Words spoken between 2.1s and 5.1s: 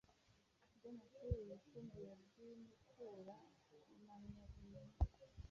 rw’i Mukura.Impamyabumenyi